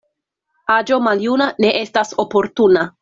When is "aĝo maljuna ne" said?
0.75-1.71